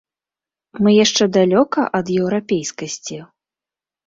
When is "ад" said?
2.01-2.05